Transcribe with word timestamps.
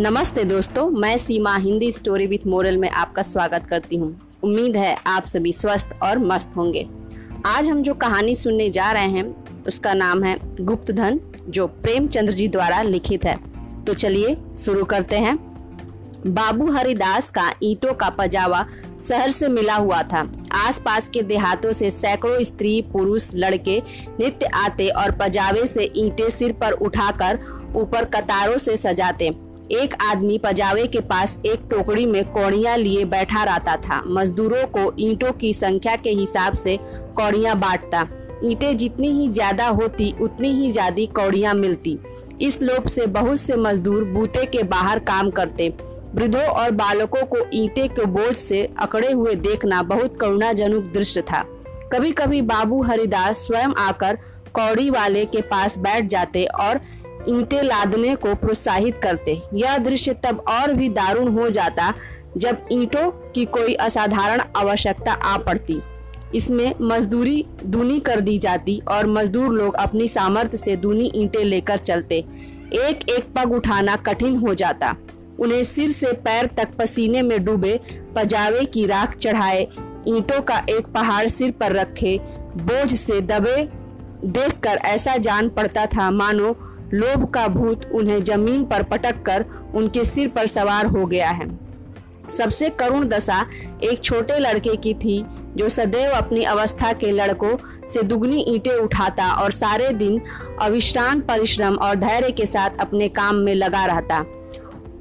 नमस्ते 0.00 0.44
दोस्तों, 0.44 0.90
मैं 0.90 1.18
Seema, 1.18 1.56
Hindi 1.56 1.92
story 1.92 2.26
with 2.26 2.46
moral 2.46 2.76
में 2.76 2.90
आपका 2.90 3.22
स्वागत 3.22 3.66
करती 3.66 3.96
हूँ। 3.96 4.30
उम्मीद 4.42 4.76
है 4.76 4.98
आप 5.06 5.26
सभी 5.26 5.52
स्वस्थ 5.52 5.90
और 6.02 6.18
मस्त 6.18 6.50
होंगे। 6.56 6.88
आज 7.46 7.66
हम 7.66 7.82
जो 7.82 7.94
कहानी 7.94 8.34
सुनने 8.34 8.70
जा 8.70 8.90
रहे 8.90 9.06
हैं, 9.06 9.64
उसका 9.64 9.94
नाम 9.94 10.22
है 10.24 10.64
गुप्त 10.64 10.90
धन 10.90 11.20
जो 11.48 11.66
प्रेमचंद्र 11.66 12.32
जी 12.32 12.48
द्वारा 12.48 12.82
लिखित 12.82 13.24
है। 13.24 13.36
तो 13.84 13.94
चलिए 13.94 14.36
शुरू 14.58 14.84
करते 14.84 15.16
हैं। 15.16 15.36
बाबू 16.26 16.70
हरिदास 16.70 17.30
का 17.30 17.50
ईंटों 17.62 17.94
का 17.94 18.10
पजावा 18.10 18.66
शहर 19.02 19.30
से 19.30 19.48
मिला 19.48 19.74
हुआ 19.74 20.02
था। 20.02 20.32
आसपास 20.52 21.08
के 21.08 21.22
देहातों 21.22 21.72
से 21.72 21.90
सैकड़ों 21.90 22.44
स्त्री, 22.44 22.82
पुरुष, 22.82 23.30
लड़के 23.34 23.82
नित्य 24.20 24.46
आते 24.46 24.88
और 24.88 25.10
पजावे 25.10 25.66
से 25.66 25.92
ईटे 25.96 26.30
सिर 26.30 26.52
पर 26.52 26.72
उठाकर 26.72 27.38
ऊपर 27.76 28.04
कतारों 28.04 28.58
से 28.58 28.76
सजाते। 28.76 29.45
एक 29.72 29.94
आदमी 30.02 30.36
पजावे 30.38 30.86
के 30.86 31.00
पास 31.02 31.38
एक 31.46 31.60
टोकरी 31.70 32.04
में 32.06 32.24
कौड़ियाँ 32.24 32.76
लिए 32.76 33.04
बैठा 33.04 33.42
रहता 33.44 33.76
था। 33.78 34.02
मजदूरों 34.08 34.66
को 34.68 34.92
ईंटों 35.00 35.32
की 35.32 35.52
संख्या 35.54 35.96
के 35.96 36.10
हिसाब 36.10 36.54
से 36.56 36.76
कौड़ियाँ 37.16 37.58
बांटता। 37.60 38.06
ईंटें 38.44 38.76
जितनी 38.76 39.10
ही 39.10 39.28
ज़्यादा 39.28 39.66
होती, 39.68 40.12
उतनी 40.20 40.48
ही 40.52 40.70
ज़्यादा 40.72 41.04
कौड़ियाँ 41.14 41.54
मिलती। 41.54 41.98
इस 42.40 42.60
लोभ 42.62 42.88
से 42.88 43.06
बहुत 43.08 43.40
से 43.40 43.56
मजदूर 43.56 44.04
बूते 44.04 44.44
के 44.46 44.62
बाहर 44.64 44.98
काम 45.04 45.30
करते। 45.30 45.68
वृद्धों 46.14 46.42
और 46.42 46.70
बालकों 46.72 47.24
को 47.26 47.44
ईंटे 47.54 47.88
के 47.88 48.04
बोझ 48.06 48.34
से 48.36 48.62
अकड़े 48.78 49.12
हुए 49.12 49.34
देखना 49.36 49.82
बहुत 49.84 50.16
करुणाजनक 50.20 50.92
दृश्य 50.92 51.22
था। 51.22 51.44
कभी 51.92 52.12
कभी 52.12 52.40
बाबू 52.44 52.82
हरिदास 52.82 53.46
स्वयं 53.46 53.74
आकर 53.80 54.18
कौड़ी 54.54 54.88
वाले 54.90 55.24
के 55.24 55.40
पास 55.42 55.76
बैठ 55.78 56.06
जाते 56.08 56.44
और 56.44 56.80
ईंटें 57.28 57.62
लादने 57.62 58.14
को 58.14 58.34
प्रोत्साहित 58.34 58.98
करते। 58.98 59.40
यह 59.54 59.78
दृश्य 59.78 60.14
तब 60.24 60.44
और 60.48 60.72
भी 60.72 60.88
दारुण 60.88 61.28
हो 61.28 61.48
जाता 61.50 61.92
जब 62.36 62.66
ईंटों 62.72 63.10
की 63.32 63.44
कोई 63.44 63.74
असाधारण 63.74 64.42
आवश्यकता 64.56 65.12
आ 65.12 65.36
पड़ती। 65.36 65.80
इसमें 66.34 66.72
मजदूरी 66.80 67.44
दूनी 67.64 67.98
कर 68.00 68.20
दी 68.20 68.38
जाती 68.38 68.80
और 68.88 69.06
मजदूर 69.06 69.54
लोग 69.54 69.74
अपनी 69.74 70.08
सामर्थ्य 70.08 70.56
से 70.56 70.76
दूनी 70.76 71.10
ईंटें 71.14 71.44
लेकर 71.44 71.78
चलते। 71.78 72.18
एक 72.74 73.08
एक 73.10 73.32
पग 73.34 73.52
उठाना 73.52 73.96
कठिन 73.96 74.36
हो 74.36 74.54
जाता। 74.54 74.94
उन्हें 75.38 75.64
सिर 75.64 75.90
से 75.92 76.12
पैर 76.12 76.46
तक 76.56 76.68
पसीने 76.78 77.22
में 77.22 77.44
डूबे, 77.44 77.80
पजावे 78.16 78.64
की 78.64 78.86
राख 78.86 79.16
चढ़ाए, 79.16 79.66
ईंटों 80.08 80.40
का 80.40 80.62
एक 80.70 80.86
पहाड़ 80.86 81.26
सिर 81.28 81.50
पर 81.50 81.72
रखे, 81.72 82.18
बोझ 82.56 82.94
से 82.94 83.20
दबे। 83.20 83.68
देखकर 84.24 84.76
ऐसा 84.76 85.16
जान 85.16 85.48
पड़ता 85.48 85.86
था, 85.86 86.10
मानो 86.10 86.52
लोभ 86.94 87.24
का 87.30 87.46
भूत 87.48 87.90
उन्हें 87.94 88.22
ज़मीन 88.24 88.64
पर 88.64 88.82
पटक 88.82 89.22
कर 89.22 89.44
उनके 89.74 90.04
सिर 90.04 90.28
पर 90.28 90.46
सवार 90.46 90.86
हो 90.86 91.06
गया 91.06 91.30
है। 91.30 91.48
सबसे 92.30 92.68
करुण 92.70 93.04
दशा 93.04 93.44
एक 93.82 94.02
छोटे 94.02 94.38
लड़के 94.38 94.76
की 94.76 94.94
थी, 94.94 95.24
जो 95.56 95.68
सदैव 95.68 96.12
अपनी 96.12 96.42
अवस्था 96.44 96.92
के 96.92 97.10
लड़कों 97.10 97.56
से 97.88 98.02
दुगनी 98.02 98.44
ईंटें 98.48 98.72
उठाता 98.72 99.30
और 99.32 99.52
सारे 99.52 99.88
दिन 99.90 100.20
अविश्रांत, 100.60 101.24
परिश्रम 101.26 101.76
और 101.76 101.94
धैर्य 101.94 102.30
के 102.30 102.46
साथ 102.46 102.80
अपने 102.80 103.08
काम 103.08 103.36
में 103.36 103.54
लगा 103.54 103.84
रहता। 103.86 104.24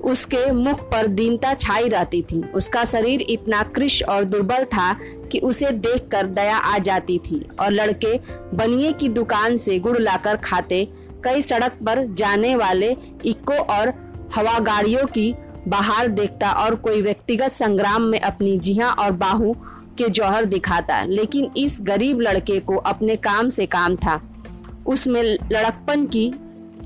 उसके 0.03 0.52
मुख 0.52 0.81
पर 0.92 1.08
दीनता 1.08 1.53
छाई 1.53 1.88
रहती 1.89 2.22
थी। 2.22 2.42
उसका 2.55 2.83
शरीर 2.86 3.22
इतना 3.22 3.61
कृष 3.75 4.02
और 4.03 4.23
दुर्बल 4.23 4.64
था 4.64 4.92
कि 5.31 5.39
उसे 5.39 5.72
देखकर 5.72 6.25
दया 6.25 6.58
आ 6.58 6.77
जाती 6.77 7.17
थी 7.20 7.42
और 7.59 7.72
लड़के 7.72 8.20
बनिए 8.53 8.92
की 8.94 9.09
दुकान 9.09 9.58
से 9.58 9.80
गुड़ 9.80 9.97
लाकर 9.97 10.38
खाते 10.38 10.88
कई 11.25 11.41
सड़क 11.41 11.77
पर 11.85 12.05
जाने 12.13 12.55
वाले 12.55 12.95
इक्को 13.25 13.53
और 13.53 13.93
हवा 14.35 14.57
गाड़ियों 14.59 15.05
की 15.08 15.33
बाहर 15.67 16.08
देखता 16.08 16.52
और 16.53 16.75
कोई 16.75 17.02
व्यक्तिगत 17.02 17.52
संग्राम 17.52 18.02
में 18.02 18.19
अपनी 18.19 18.58
जिहा 18.58 18.89
और 18.89 19.11
बाहू 19.11 19.55
के 19.97 20.09
जौहर 20.09 20.45
दिखाता, 20.45 21.03
लेकिन 21.03 21.52
इस 21.58 21.77
गरीब 21.81 22.19
लड़के 22.21 22.59
को 22.59 22.75
अपने 22.75 23.15
काम 23.15 23.49
से 23.49 23.65
काम 23.65 23.95
था। 23.95 24.21
उसमें 24.87 25.21
लड़कपन 25.23 26.05
की 26.05 26.25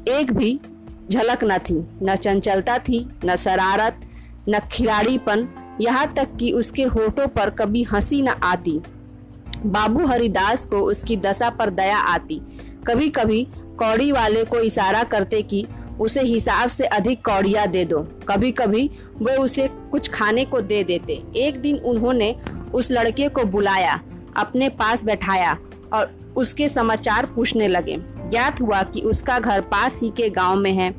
एक 0.09 0.31
भी 0.33 0.59
झलक 1.09 1.43
न 1.43 1.57
थी, 1.57 1.79
न 2.03 2.15
चंचलता 2.15 2.77
थी, 2.79 3.05
न 3.25 3.35
शरारत, 3.35 3.99
न 4.49 4.59
खिलाड़ीपन। 4.71 5.47
यहाँ 5.81 6.13
तक 6.13 6.35
कि 6.39 6.51
उसके 6.51 6.83
होठों 6.83 7.27
पर 7.27 7.49
कभी 7.49 7.83
हँसी 7.83 8.21
न 8.21 8.27
आती। 8.27 8.79
बाबू 9.65 10.05
हरिदास 10.05 10.65
को 10.65 10.79
उसकी 10.81 11.15
दशा 11.17 11.49
पर 11.49 11.69
दया 11.69 11.97
आती। 11.97 12.41
कभी 12.87 13.09
कभी 13.09 13.47
कौड़ी 13.79 14.11
वाले 14.11 14.43
को 14.43 14.59
इशारा 14.59 15.03
करते 15.03 15.41
कि 15.41 15.65
उसे 15.99 16.21
हिसाब 16.21 16.69
से 16.69 16.83
अधिक 16.83 17.25
कौड़िया 17.25 17.65
दे 17.65 17.85
दो। 17.85 17.99
कभी 18.27 18.51
कभी 18.51 18.89
वे 19.21 19.35
उसे 19.35 19.67
कुछ 19.91 20.09
खाने 20.09 20.45
को 20.45 20.61
दे 20.61 20.83
देते। 20.83 21.21
एक 21.35 21.61
दिन 21.61 21.77
उन्होंने 21.77 22.35
उस 22.73 22.91
लड़के 22.91 23.29
को 23.29 23.43
बुलाया, 23.43 23.99
अपने 24.37 24.69
पास 24.69 25.03
बैठाया 25.03 25.57
और 25.93 26.17
उसके 26.37 26.69
समाचार 26.69 27.25
पूछने 27.25 27.67
लगे। 27.67 27.97
ज्ञात 28.29 28.61
हुआ 28.61 28.81
कि 28.83 29.01
उसका 29.01 29.39
घर 29.39 29.61
पास 29.61 29.99
ही 30.03 30.09
के 30.09 30.29
गाँव 30.29 30.55
में 30.55 30.71
है। 30.71 30.93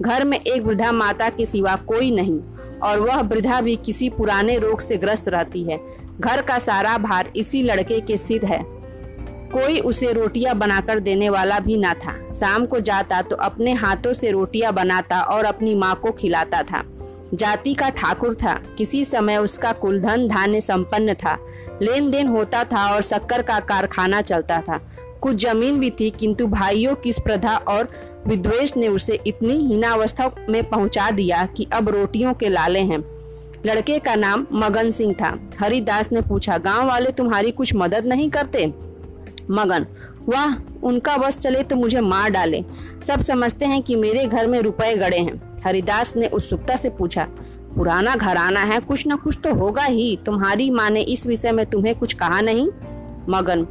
घर 0.00 0.24
में 0.24 0.40
एक 0.40 0.62
वृद्धा 0.62 0.92
माता 0.92 1.28
के 1.28 1.46
सिवा 1.46 1.76
कोई 1.76 2.10
नहीं 2.10 2.38
और 2.80 3.00
वह 3.00 3.20
वृद्धा 3.20 3.60
भी 3.60 3.76
किसी 3.76 4.08
पुराने 4.10 4.58
रोग 4.58 4.80
से 4.80 4.96
ग्रस्त 4.96 5.28
रहती 5.28 5.62
है। 5.64 5.78
घर 6.20 6.42
का 6.42 6.58
सारा 6.58 6.98
भार 6.98 7.32
इसी 7.36 7.62
लड़के 7.62 8.00
के 8.00 8.16
सिद्ध 8.16 8.44
है। 8.44 8.73
कोई 9.54 9.80
उसे 9.80 10.12
रोटियाँ 10.12 10.54
बनाकर 10.54 10.98
देने 10.98 11.28
वाला 11.28 11.58
भी 11.58 11.76
ना 11.76 11.94
था। 11.94 12.12
शाम 12.32 12.64
को 12.66 12.80
जाता 12.80 13.22
तो 13.22 13.36
अपने 13.36 13.72
हाथों 13.72 14.12
से 14.12 14.30
रोटियाँ 14.30 14.72
बनाता 14.72 15.20
और 15.20 15.44
अपनी 15.44 15.74
माँ 15.74 15.94
को 15.94 16.12
खिलाता 16.12 16.62
था। 16.62 16.82
जाति 17.34 17.74
का 17.74 17.88
ठाकुर 17.88 18.34
था। 18.34 18.54
किसी 18.78 19.04
समय 19.04 19.36
उसका 19.36 19.72
कुलधन 19.72 20.26
धान्य 20.28 20.60
संपन्न 20.60 21.14
था। 21.14 21.38
लेन 21.82 22.10
देन 22.10 22.28
होता 22.28 22.64
था 22.64 22.94
और 22.94 23.02
शक्कर 23.02 23.42
का 23.42 23.58
कारखाना 23.60 24.20
चलता 24.22 24.60
था। 24.60 24.78
कुछ 25.20 25.36
ज़मीन 25.36 25.80
भी 25.80 25.90
थी, 25.90 26.10
किंतु 26.10 26.46
भाइयों 26.46 26.94
की 26.94 27.12
स्पर्धा 27.12 27.56
और 27.56 27.88
विद्वेष 28.26 28.76
ने 28.76 28.88
उसे 28.88 29.20
इतनी 29.26 29.54
हीनावस्था 29.66 30.30
में 30.48 30.62
पहुँचा 30.68 31.10
दिया 31.10 31.46
कि 31.46 31.66
अब 31.72 31.88
रोटियों 31.88 32.34
के 32.34 32.48
लाले 32.48 32.80
हैं। 32.80 32.98
लड़के 33.66 33.98
का 33.98 34.14
नाम 34.14 34.46
मगन 34.52 34.90
सिंह 34.90 35.14
था। 35.14 35.38
हरिदास 35.60 36.12
ने 36.12 36.20
पूछा, 36.20 36.58
गाँव 36.58 36.86
वाले 36.86 37.10
तुम्हारी 37.10 37.50
कुछ 37.50 37.74
मदद 37.74 38.06
नहीं 38.06 38.30
करते? 38.30 38.93
मगन। 39.50 39.86
वाह, 40.28 40.54
उनका 40.82 41.16
बस 41.16 41.38
चले 41.38 41.62
तो 41.62 41.76
मुझे 41.76 42.00
मार 42.00 42.30
डाले। 42.30 42.64
सब 43.06 43.20
समझते 43.20 43.64
हैं 43.64 43.82
कि 43.82 43.96
मेरे 43.96 44.26
घर 44.26 44.46
में 44.46 44.60
रुपए 44.60 44.94
गड़े 44.96 45.18
हैं। 45.18 45.60
हरिदास 45.64 46.16
ने 46.16 46.28
उत्सुकता 46.28 46.76
से 46.76 46.90
पूछा, 46.90 47.26
पुराना 47.76 48.14
घराना 48.16 48.60
है, 48.60 48.80
कुछ 48.80 49.04
न 49.08 49.16
कुछ 49.16 49.38
तो 49.44 49.54
होगा 49.54 49.82
ही। 49.82 50.18
तुम्हारी 50.26 50.70
माँ 50.70 50.90
ने 50.90 51.00
इस 51.00 51.26
विषय 51.26 51.52
में 51.52 51.64
तुम्हें 51.66 51.94
कुछ 51.98 52.12
कहा 52.12 52.40
नहीं? 52.40 52.68
मगन, 53.28 53.62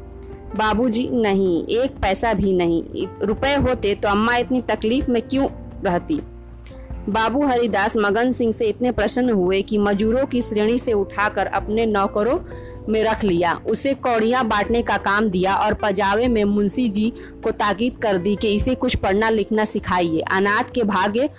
बाबूजी, 0.55 1.07
नहीं, 1.11 1.65
एक 1.65 1.91
पैसा 1.91 2.33
भी 2.33 2.53
नहीं। 2.53 3.07
रुपए 3.21 3.55
होते 3.55 3.95
तो 3.95 4.09
अम्मा 4.09 4.35
इतनी 4.35 4.61
तकलीफ़ 4.61 5.11
में 5.11 5.21
क्यों 5.21 5.47
रहती? 5.83 6.21
बाबू 7.09 7.45
हरिदास 7.45 7.93
मगन 7.97 8.31
सिंह 8.31 8.53
से 8.53 8.65
इतने 8.65 8.91
प्रसन्न 8.91 9.29
हुए 9.29 9.61
कि 9.61 9.77
मजूरों 9.77 10.25
की 10.25 10.41
श्रेणी 10.41 10.79
से 10.79 10.93
उठाकर 10.93 11.45
अपने 11.45 11.85
नौकरों 11.85 12.39
में 12.89 13.03
रख 13.03 13.23
लिया। 13.23 13.53
उसे 13.69 13.93
कौड़ियाँ 13.93 14.47
बांटने 14.47 14.81
का 14.81 14.97
काम 14.97 15.29
दिया 15.29 15.55
और 15.55 15.73
पजावे 15.73 16.27
में 16.27 16.43
मुंशी 16.43 16.89
जी 16.89 17.11
को 17.43 17.51
ताकीद 17.51 17.97
कर 17.97 18.17
दी 18.17 18.35
कि 18.35 18.55
इसे 18.55 18.75
कुछ 18.75 18.95
पढ़ना 18.95 19.29
लिखना 19.29 19.65
सिखाइए। 19.65 20.19
अनाथ 20.19 20.63
के 20.63 20.83
भाग्य 20.83 21.29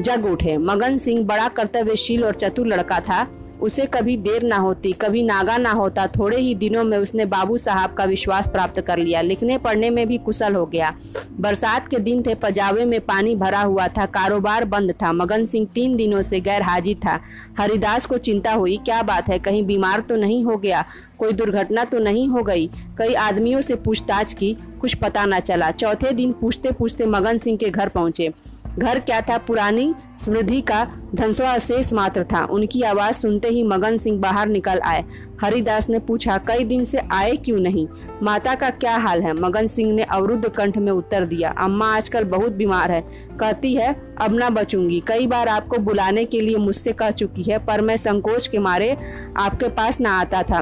जग 0.00 0.26
उठे। 0.26 0.56
मगन 0.56 0.96
सिंह 0.96 1.24
बड़ा 1.24 1.48
कर्तव्यशील 1.48 2.24
और 2.24 2.34
चतुर 2.34 2.66
लड़का 2.66 3.00
था। 3.00 3.22
उसे 3.60 3.86
कभी 3.86 4.16
देर 4.16 4.42
ना 4.42 4.56
होती, 4.56 4.92
कभी 4.92 5.22
नागा 5.22 5.56
ना 5.58 5.70
होता। 5.70 6.06
थोड़े 6.06 6.36
ही 6.36 6.54
दिनों 6.54 6.84
में 6.84 6.98
उसने 6.98 7.24
बाबू 7.24 7.58
साहब 7.58 7.94
का 7.94 8.04
विश्वास 8.04 8.48
प्राप्त 8.48 8.80
कर 8.80 8.98
लिया। 8.98 9.20
लिखने 9.20 9.58
पढ़ने 9.58 9.90
में 9.90 10.06
भी 10.06 10.18
कुशल 10.18 10.54
हो 10.54 10.66
गया। 10.66 10.92
बरसात 11.40 11.88
के 11.88 11.98
दिन 11.98 12.22
थे, 12.22 12.34
पजावे 12.34 12.84
में 12.84 13.00
पानी 13.00 13.34
भरा 13.34 13.60
हुआ 13.60 13.88
था, 13.88 14.06
कारोबार 14.06 14.64
बंद 14.64 14.92
था। 14.92 15.12
मगन 15.12 15.44
सिंह 15.44 15.66
तीन 15.74 15.96
दिनों 15.96 16.22
से 16.22 16.40
गैर 16.40 16.62
हाजिर 16.62 16.96
था। 16.96 17.20
हरिदास 17.58 18.06
को 18.06 18.18
चिंता 18.18 18.52
हुई, 18.52 18.76
क्या 18.76 19.02
बात 19.02 19.28
है, 19.28 19.38
कहीं 19.38 19.62
बीमार 19.62 20.00
तो 20.00 20.16
नहीं 20.16 20.44
हो 20.44 20.56
गया? 20.56 20.84
कोई 21.18 21.32
दुर्घटना 21.32 21.84
तो 21.84 21.98
नहीं 21.98 22.28
हो 22.28 22.42
गई? 22.42 22.70
कई 22.98 23.14
आदमियों 23.14 23.60
से 23.60 23.74
पूछताछ 23.74 24.34
की, 24.34 24.56
कुछ 24.80 24.94
पता 24.94 25.24
न 25.26 25.40
चला। 25.40 25.70
चौथे 25.70 26.12
दिन 26.12 26.32
पूछते 26.32 26.72
पूछते 26.72 27.06
मगन 27.06 27.36
सिंह 27.36 27.56
के 27.56 27.70
घर 27.70 27.88
पहुँचे। 27.88 28.32
घर 28.78 28.98
क्या 28.98 29.20
था 29.20 29.36
पुरानी? 29.38 29.94
समृद्धि 30.18 30.60
का 30.60 30.86
धनसवा 31.14 31.56
शेष 31.58 31.92
मात्र 31.92 32.24
था। 32.24 32.44
उनकी 32.44 32.82
आवाज़ 32.82 33.14
सुनते 33.14 33.48
ही 33.48 33.62
मगन 33.62 33.96
सिंह 33.96 34.18
बाहर 34.20 34.48
निकल 34.48 34.80
आए। 34.80 35.04
हरिदास 35.42 35.88
ने 35.88 35.98
पूछा, 35.98 36.38
कई 36.38 36.64
दिन 36.64 36.84
से 36.84 36.98
आए 37.12 37.36
क्यों 37.36 37.58
नहीं? 37.58 37.86
माता 38.22 38.54
का 38.54 38.70
क्या 38.70 38.96
हाल 38.96 39.22
है? 39.22 39.32
मगन 39.32 39.66
सिंह 39.66 39.92
ने 39.92 40.02
अवरुद्ध 40.02 40.48
कंठ 40.48 40.78
में 40.78 40.92
उत्तर 40.92 41.24
दिया, 41.24 41.50
अम्मा 41.58 41.94
आजकल 41.96 42.24
बहुत 42.24 42.52
बीमार 42.52 42.90
है। 42.90 43.00
कहती 43.40 43.74
है, 43.74 43.94
अब 44.20 44.34
ना 44.34 44.50
बचूँगी। 44.50 45.02
कई 45.06 45.26
बार 45.26 45.48
आपको 45.48 45.78
बुलाने 45.78 46.24
के 46.24 46.40
लिए 46.40 46.56
मुझसे 46.56 46.92
कह 46.92 47.10
चुकी 47.10 47.42
है, 47.42 47.58
पर 47.58 47.80
मैं 47.80 47.96
संकोच 47.96 48.46
के 48.46 48.58
मारे 48.58 48.96
आपके 49.36 49.68
पास 49.68 50.00
ना 50.00 50.20
आता 50.20 50.42
था। 50.42 50.58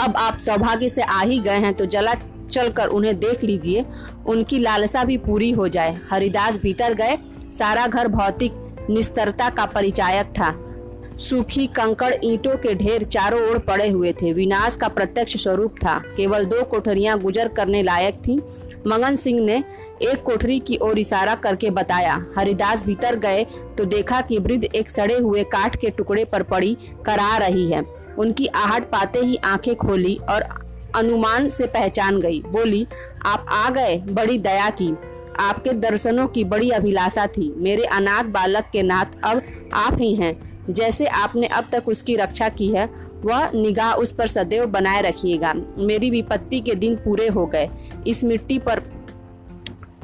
अब 0.00 0.16
आप 0.16 0.38
सौभाग्य 0.38 0.88
से 0.88 1.02
आ 1.02 1.20
ही 1.20 1.38
गए 1.38 1.58
हैं 1.58 1.74
तो 1.74 1.84
जला 1.86 2.14
चलकर 2.50 2.88
उन्हें 2.88 3.18
देख 3.18 3.44
लीजिए। 3.44 3.84
उनकी 4.26 4.58
लालसा 4.58 5.04
भी 5.04 5.16
पूरी 5.18 5.50
हो 5.50 5.68
जाए। 5.68 5.98
हरिदास 6.10 6.58
भीतर 6.58 6.94
गए। 6.94 7.18
सारा 7.52 7.86
घर 7.86 8.08
भौतिक 8.08 8.86
निस्तरता 8.90 9.48
का 9.50 9.64
परिचायक 9.66 10.26
था। 10.30 10.54
सूखी 11.18 11.66
कंकड़ 11.66 12.14
ईंटों 12.24 12.56
के 12.56 12.74
ढेर 12.74 13.04
चारों 13.04 13.40
ओर 13.42 13.58
पड़े 13.58 13.88
हुए 13.88 14.12
थे। 14.12 14.32
विनाश 14.32 14.76
का 14.76 14.88
प्रत्यक्ष 14.88 15.36
स्वरूप 15.36 15.74
था। 15.84 15.98
केवल 16.16 16.44
दो 16.44 16.62
कोठरियाँ 16.62 17.18
गुजर 17.18 17.48
करने 17.48 17.82
लायक 17.82 18.18
थीं। 18.26 18.38
मगन 18.86 19.16
सिंह 19.16 19.40
ने 19.40 19.56
एक 20.02 20.22
कोठरी 20.22 20.58
की 20.58 20.76
ओर 20.76 20.98
इशारा 20.98 21.34
करके 21.34 21.70
बताया। 21.70 22.14
हरिदास 22.36 22.84
भीतर 22.84 23.16
गए 23.16 23.44
तो 23.78 23.84
देखा 23.84 24.20
कि 24.20 24.38
वृद्ध 24.38 24.64
एक 24.64 24.90
सड़े 24.90 25.14
हुए 25.14 25.44
काठ 25.44 25.76
के 25.76 25.90
टुकड़े 25.90 26.24
पर 26.24 26.42
पड़ी, 26.42 26.76
करा 27.06 27.36
रही 27.36 27.70
है। 27.70 27.82
उनकी 28.18 28.46
आहट 28.46 28.84
पाते 28.84 29.20
ही 29.20 29.36
आँखें 29.36 29.74
खोली 29.76 30.18
और 30.28 30.42
अनुमान 30.96 31.48
से 31.48 31.66
पहचान 31.66 32.20
गई। 32.20 32.40
बोली, 32.40 32.86
आप 33.26 33.46
आ 33.48 33.70
गए, 33.70 33.98
बड़ी 33.98 34.38
दया 34.38 34.70
की। 34.70 34.96
आपके 35.40 35.70
दर्शनों 35.70 36.26
की 36.26 36.44
बड़ी 36.44 36.70
अभिलाषा 36.70 37.26
थी। 37.26 37.54
मेरे 37.56 37.84
अनाथ 37.84 38.24
बालक 38.24 38.64
के 38.72 38.82
नाथ 38.82 39.04
अब 39.24 39.42
आप 39.72 39.98
ही 40.00 40.14
हैं। 40.14 40.48
जैसे 40.70 41.06
आपने 41.06 41.46
अब 41.46 41.68
तक 41.72 41.88
उसकी 41.88 42.16
रक्षा 42.16 42.48
की 42.48 42.68
है, 42.68 42.90
वह 43.24 43.50
निगाह 43.54 43.92
उस 43.92 44.12
पर 44.12 44.26
सदैव 44.26 44.66
बनाए 44.66 45.02
रखिएगा। 45.02 45.54
मेरी 45.78 46.10
विपत्ति 46.10 46.60
के 46.60 46.74
दिन 46.74 46.94
पूरे 46.94 47.28
हो 47.28 47.46
गए। 47.46 47.70
इस 48.06 48.24
मिट्टी 48.24 48.58
पर 48.58 48.80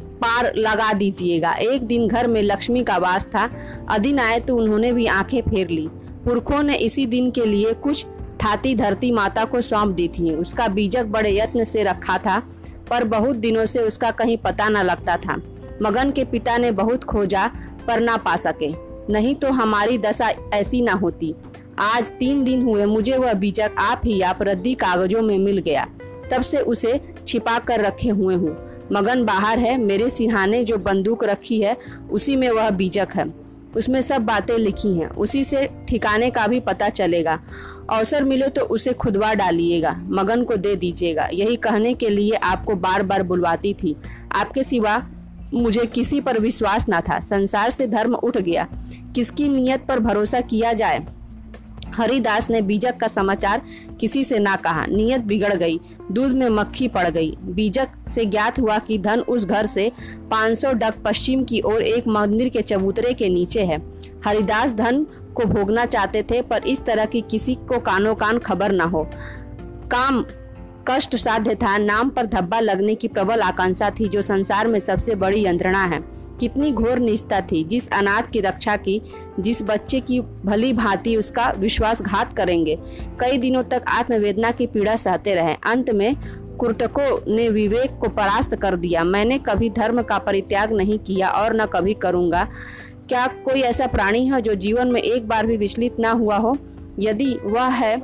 पार 0.00 0.54
लगा 0.56 0.92
दीजिएगा। 0.92 1.52
एक 1.52 1.82
दिन 1.82 2.08
घर 2.08 2.28
में 2.28 2.42
लक्ष्मी 2.42 2.84
का 2.84 2.96
वास 2.96 3.26
था। 3.26 3.50
अदिन 3.90 4.18
आए 4.18 4.40
तो 4.40 4.56
उन्होंने 4.56 4.92
भी 4.92 5.06
आँखें 5.06 5.42
फेर 5.42 5.68
ली। 5.68 5.88
पुरखों 5.92 6.62
ने 6.62 6.76
इसी 6.76 7.06
दिन 7.06 7.30
के 7.30 7.44
लिए 7.44 7.72
कुछ 7.72 8.06
ठाती 8.44 8.74
धरती 8.74 9.10
माता 9.10 9.44
को 9.44 9.60
सौंप 9.60 9.88
दी 9.88 10.08
थी। 10.08 10.34
उसका 10.34 10.68
बीजक 10.68 11.04
बड़े 11.04 11.38
यत्न 11.38 11.64
से 11.64 11.82
रखा 11.82 12.18
था, 12.18 12.42
पर 12.90 13.04
बहुत 13.04 13.36
दिनों 13.36 13.66
से 13.66 13.78
उसका 13.78 14.10
कहीं 14.10 14.36
पता 14.36 14.68
न 14.68 14.76
लगता 14.76 15.16
था। 15.16 15.42
मगन 15.82 16.10
के 16.10 16.24
पिता 16.24 16.56
ने 16.56 16.70
बहुत 16.70 17.04
खोजा, 17.04 17.50
पर 17.86 18.00
ना 18.00 18.16
पा 18.16 18.36
सके। 18.36 18.74
नहीं 19.12 19.34
तो 19.34 19.50
हमारी 19.50 19.98
दशा 19.98 20.30
ऐसी 20.54 20.82
ना 20.82 20.92
होती। 20.92 21.34
आज 21.78 22.10
तीन 22.10 22.44
दिन 22.44 22.62
हुए, 22.62 22.84
मुझे 22.84 23.16
वह 23.16 23.32
बीजक 23.32 23.70
आप 23.78 24.00
ही 24.04 24.20
आप 24.20 24.38
रद्दी 24.42 24.74
कागजों 24.74 25.22
में 25.22 25.38
मिल 25.38 25.58
गया। 25.58 25.86
तब 26.30 26.42
से 26.42 26.58
उसे 26.58 27.00
छिपा 27.26 27.58
कर 27.58 27.80
रखे 27.80 28.08
हुए 28.08 28.34
हूँ। 28.34 28.56
मगन 28.92 29.24
बाहर 29.24 29.58
है, 29.58 29.76
मेरे 29.76 30.10
सिरहाने 30.10 30.64
जो 30.64 30.76
बंदूक 30.76 31.24
रखी 31.24 31.60
है, 31.60 31.76
उसी 32.10 32.36
में 32.36 32.50
वह 32.50 32.70
बीजक 32.70 33.08
है। 33.14 33.44
उसमें 33.76 34.02
सब 34.02 34.22
बातें 34.22 34.58
लिखी 34.58 34.98
हैं। 34.98 35.08
उसी 35.08 35.44
से 35.44 35.68
ठिकाने 35.88 36.30
का 36.30 36.46
भी 36.46 36.60
पता 36.60 36.88
चलेगा। 36.88 37.40
अवसर 37.90 38.24
मिले 38.24 38.48
तो 38.48 38.60
उसे 38.62 38.92
खुदवा 38.92 39.32
डालिएगा, 39.34 39.92
मगन 40.04 40.44
को 40.44 40.56
दे 40.56 40.74
दीजिएगा। 40.76 41.28
यही 41.32 41.56
कहने 41.56 41.94
के 41.94 42.08
लिए 42.08 42.32
आपको 42.32 42.74
बार 42.74 43.02
बार 43.02 43.22
बुलवाती 43.22 43.74
थी। 43.74 43.96
आपके 44.32 44.62
सिवा 44.62 45.02
मुझे 45.54 45.84
किसी 45.86 46.20
पर 46.20 46.38
विश्वास 46.38 46.88
ना 46.88 47.00
था। 47.00 47.18
संसार 47.20 47.70
से 47.70 47.86
धर्म 47.86 48.14
उठ 48.14 48.36
गया। 48.36 48.68
किसकी 49.14 49.48
नियत 49.48 49.84
पर 49.88 49.98
भरोसा 49.98 50.40
किया 50.40 50.72
जाए? 50.72 51.06
हरिदास 51.94 52.50
ने 52.50 52.62
बीजक 52.62 52.96
का 52.96 53.06
समाचार 53.06 53.62
किसी 54.00 54.24
से 54.24 54.38
ना 54.38 54.56
कहा। 54.56 54.86
नियत 54.86 55.20
बिगड़ 55.20 55.54
गई। 55.54 55.80
दूध 56.12 56.32
में 56.32 56.48
मक्खी 56.48 56.88
पड़ 56.88 57.08
गई। 57.08 57.38
बीजक 57.42 57.88
से 58.08 58.24
ज्ञात 58.24 58.60
हुआ 58.60 58.78
कि 58.78 58.98
धन 58.98 59.20
उस 59.20 59.44
घर 59.44 59.66
से 59.66 59.92
500 60.30 60.72
डग 60.72 60.92
पश्चिम 61.04 61.44
की 61.44 61.60
ओर 61.60 61.82
एक 61.82 62.08
मंदिर 62.08 62.48
के 62.48 62.60
चबूतरे 62.60 63.12
के 63.12 63.28
नीचे 63.28 63.64
है। 63.64 63.82
हरिदास 64.24 64.72
धन 64.72 65.06
को 65.34 65.44
भोगना 65.44 65.86
चाहते 65.86 66.22
थे, 66.22 66.42
पर 66.42 66.62
इस 66.62 66.84
तरह 66.84 67.04
की 67.04 67.20
किसी 67.20 67.54
को 67.54 67.80
कानो 67.80 68.14
कान 68.14 68.38
खबर 68.38 68.72
न 68.72 68.80
हो। 68.80 69.10
काम 69.90 70.24
कष्ट 70.88 71.16
साध्य 71.16 71.54
था। 71.54 71.78
नाम 71.78 72.08
पर 72.08 72.26
धब्बा 72.26 72.60
लगने 72.60 72.94
की 72.94 73.08
प्रबल 73.08 73.40
आकांक्षा 73.40 73.90
थी, 73.90 74.08
जो 74.08 74.22
संसार 74.22 74.68
में 74.68 74.80
सबसे 74.80 75.14
बड़ी 75.14 75.46
यंत्रणा 75.46 75.84
है। 75.84 76.13
कितनी 76.44 76.70
घोर 76.72 76.98
निष्ठा 76.98 77.40
थी, 77.40 77.62
जिस 77.64 77.90
अनाथ 77.92 78.22
की 78.22 78.40
रक्षा 78.40 78.76
की, 78.76 79.00
जिस 79.40 79.62
बच्चे 79.62 80.00
की 80.00 80.20
भली 80.20 80.72
भांति 80.72 81.16
उसका 81.16 81.50
विश्वासघात 81.58 82.32
करेंगे। 82.32 82.78
कई 83.20 83.38
दिनों 83.38 83.62
तक 83.62 83.84
आत्मवेदना 83.88 84.50
की 84.50 84.66
पीड़ा 84.66 84.96
सहते 84.96 85.34
रहे। 85.34 85.54
अंत 85.66 85.90
में 85.90 86.16
कुर्तकों 86.58 87.34
ने 87.34 87.48
विवेक 87.48 87.98
को 88.00 88.08
परास्त 88.08 88.54
कर 88.54 88.76
दिया। 88.76 89.04
मैंने 89.04 89.38
कभी 89.38 89.70
धर्म 89.70 90.02
का 90.02 90.18
परित्याग 90.18 90.72
नहीं 90.72 90.98
किया 90.98 91.28
और 91.28 91.56
न 91.56 91.66
कभी 91.66 91.94
करूँगा। 91.94 92.46
क्या 93.08 93.26
कोई 93.44 93.60
ऐसा 93.62 93.86
प्राणी 93.86 94.26
है 94.26 94.40
जो 94.42 94.54
जीवन 94.54 94.92
में 94.92 95.00
एक 95.02 95.28
बार 95.28 95.46
भी 95.46 95.56
विचलित 95.56 95.98
ना 96.00 96.10
हुआ 96.10 96.36
हो? 96.36 96.56
यदि 96.98 97.34
वह 97.44 97.68
है 97.74 97.96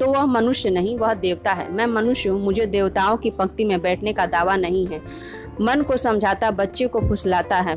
तो 0.00 0.06
वह 0.06 0.24
मनुष्य 0.24 0.70
नहीं, 0.70 0.96
वह 0.98 1.12
देवता 1.14 1.52
है। 1.52 1.70
मैं 1.72 1.86
मनुष्य 1.86 2.28
हूँ, 2.28 2.40
मुझे 2.40 2.66
देवताओं 2.66 3.16
की 3.16 3.30
पंक्ति 3.30 3.64
में 3.64 3.80
बैठने 3.82 4.12
का 4.12 4.26
दावा 4.26 4.56
नहीं 4.56 4.86
है। 4.86 5.00
मन 5.60 5.82
को 5.82 5.96
समझाता 5.96 6.50
बच्चे 6.50 6.86
को 6.86 7.00
फुसलाता 7.00 7.56
है। 7.56 7.76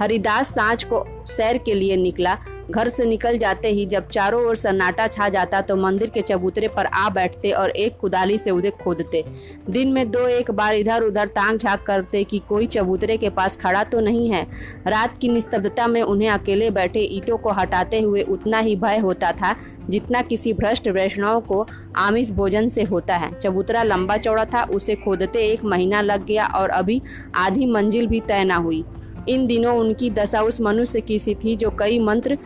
हरिदास 0.00 0.54
साँझ 0.54 0.84
को 0.84 1.26
सैर 1.26 1.58
के 1.58 1.74
लिए 1.74 1.96
निकला। 1.96 2.38
घर 2.70 2.88
से 2.88 3.04
निकल 3.04 3.38
जाते 3.38 3.68
ही 3.68 3.84
जब 3.86 4.08
चारों 4.08 4.42
ओर 4.46 4.56
सन्नाटा 4.56 5.06
छा 5.06 5.28
जाता 5.28 5.60
तो 5.60 5.76
मंदिर 5.76 6.10
के 6.10 6.20
चबूतरे 6.22 6.68
पर 6.68 6.86
आ 6.86 7.08
बैठते 7.10 7.50
और 7.50 7.70
एक 7.70 7.96
कुदाली 7.98 8.38
से 8.38 8.50
उसे 8.50 8.70
खोदते 8.82 9.24
दिन 9.70 9.92
में 9.92 10.10
दो 10.10 10.26
एक 10.28 10.50
बार 10.50 10.74
इधर 10.74 11.02
उधर 11.02 11.28
तांग 11.28 11.58
झाँक 11.58 11.82
करते 11.82 12.22
कि 12.24 12.38
कोई 12.48 12.66
चबूतरे 12.66 13.16
के 13.16 13.30
पास 13.30 13.56
खड़ा 13.56 13.82
तो 13.84 14.00
नहीं 14.00 14.30
है। 14.30 14.42
रात 14.86 15.18
की 15.18 15.28
निस्तब्धता 15.28 15.86
में 15.86 16.00
उन्हें 16.02 16.28
अकेले 16.28 16.70
बैठे 16.70 17.00
ईटों 17.16 17.36
को 17.36 17.50
हटाते 17.50 18.00
हुए 18.00 18.22
उतना 18.28 18.58
ही 18.58 18.76
भय 18.76 18.98
होता 18.98 19.32
था 19.32 19.54
जितना 19.88 20.22
किसी 20.22 20.52
भ्रष्ट 20.52 20.88
वैष्णव 20.88 21.40
को 21.40 21.66
आमिष 21.96 22.30
भोजन 22.30 22.68
से 22.68 22.82
होता 22.82 23.16
है। 23.16 23.32
चबूतरा 23.34 23.82
लंबा 23.82 24.16
चौड़ा 24.16 24.44
था, 24.44 24.62
उसे 24.64 24.94
खोदते 24.94 25.46
एक 25.46 25.64
महीना 25.64 26.00
लग 26.00 26.26
गया 26.26 26.46
और 26.54 26.70
अभी 26.70 27.00
आधी 27.36 27.66
मंजिल 27.66 28.06
भी 28.06 28.20
तय 28.20 28.44
न 28.44 28.50
हुई। 28.52 28.84
इन 29.28 29.46
दिनों 29.46 29.78
उनकी 29.78 30.10
दशा 30.10 30.42
उस 30.42 30.60
मनुष्य 30.60 31.00
की 31.00 31.18
सी 31.18 31.34
थी 31.34 31.56
जो 31.56 31.70
कई 31.70 31.98
मंत्र 31.98 32.38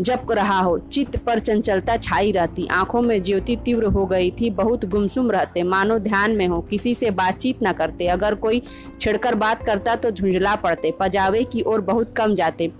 जप 0.00 0.26
रहा 0.30 0.60
हो। 0.60 0.78
चित्त 0.78 1.16
पर 1.16 1.38
चंचलता 1.38 1.96
छाई 1.96 2.32
रहती। 2.32 2.66
आँखों 2.66 3.02
में 3.02 3.22
ज्योति 3.22 3.56
तीव्र 3.56 3.84
हो 3.84 4.06
गई 4.06 4.30
थी। 4.30 4.50
बहुत 4.50 4.84
गुमसुम 4.84 5.30
रहते। 5.30 5.62
मानो 5.62 5.98
ध्यान 5.98 6.30
में 6.30 6.46
हो। 6.48 6.60
किसी 6.60 6.94
से 6.94 7.10
बातचीत 7.10 7.58
न 7.62 7.72
करते। 7.72 8.06
अगर 8.06 8.34
कोई 8.34 8.62
छिड़कर 9.00 9.34
बात 9.34 9.62
करता 9.62 9.96
तो 9.96 10.10
झुंझला 10.10 10.54
पड़ते। 10.54 10.92
पजावे 11.00 11.44
की 11.44 11.62
ओर 11.62 11.80
बहुत 11.80 12.14
कम 12.14 12.34
जाते। 12.34 12.72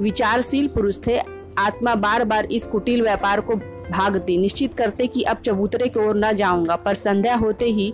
विचारशील 0.00 0.68
पुरुष 0.68 0.98
थे। 1.06 1.18
आत्मा 1.58 1.94
बार 1.94 2.24
बार 2.24 2.44
इस 2.44 2.66
कुटिल 2.66 3.02
व्यापार 3.02 3.40
को 3.40 3.54
भागती। 3.90 4.36
निश्चित 4.38 4.74
करते 4.74 5.06
कि 5.06 5.22
अब 5.22 5.36
चबूतरे 5.36 5.88
की 5.88 6.00
ओर 6.00 6.16
न 6.16 6.32
जाऊँगा, 6.32 6.76
पर 6.76 6.94
संध्या 6.94 7.34
होते 7.36 7.64
ही 7.64 7.92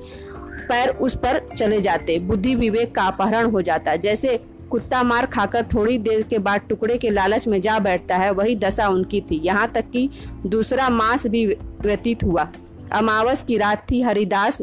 पैर 0.69 0.89
उस 0.89 1.17
पर 1.17 1.41
चले 1.57 1.81
जाते। 1.81 2.19
बुद्धि 2.19 2.55
विवेक 2.55 2.95
का 2.95 3.03
अपहरण 3.03 3.51
हो 3.51 3.63
जाता। 3.63 3.97
जैसे 3.97 4.41
कुत्ता 4.71 5.03
मार 5.03 5.27
खाकर 5.27 5.67
थोड़ी 5.75 5.97
देर 5.99 6.23
के 6.23 6.39
बाद 6.39 6.61
टुकड़े 6.69 6.97
के 6.99 7.11
लालच 7.11 7.47
में 7.49 7.61
जा 7.61 7.79
बैठता 7.79 8.17
है, 8.17 8.31
वही 8.31 8.57
दशा 8.57 8.89
उनकी 8.89 9.21
थी। 9.21 9.41
यहाँ 9.45 9.71
तक 9.73 9.91
कि 9.91 10.09
दूसरा 10.47 10.89
मास 10.91 11.27
भी 11.27 11.47
व्यतीत 11.47 12.25
हुआ। 12.25 12.49
अमावस 12.93 13.45
की 13.45 13.57
रात 13.57 13.87
थी, 13.91 14.03
हरिदास 14.03 14.63